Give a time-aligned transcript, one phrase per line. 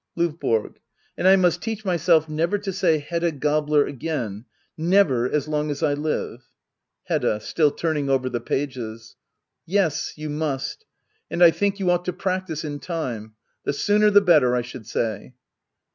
[0.17, 0.73] LOVBORO.
[1.15, 5.83] And I must teach myself never to say Hedda Gabler again— never, as long as
[5.83, 6.49] I live.
[7.03, 7.39] Hedda.
[7.41, 9.15] [Still turning over the pages,]
[9.67, 10.85] Yes, you must.
[11.29, 13.35] And I think you ought to practise in time.
[13.63, 15.35] The sooner the better, I should say.